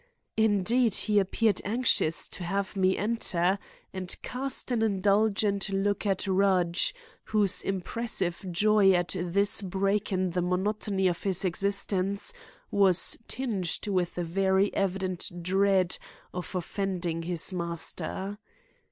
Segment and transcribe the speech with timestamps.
[0.35, 3.59] Indeed, he appeared anxious to have me enter,
[3.93, 10.41] and cast an indulgent look at Rudge, whose irrepressible joy at this break in the
[10.41, 12.33] monotony of his existence
[12.71, 15.99] was tinged with a very evident dread
[16.33, 18.39] of offending his master.